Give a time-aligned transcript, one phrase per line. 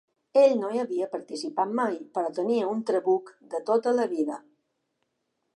[0.43, 4.43] Ell no hi havia participat mai, però tenia un trabuc de tota la vida.